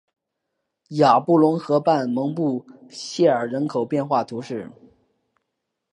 [0.97, 4.71] 雅布龙河畔蒙布谢尔人口变化图示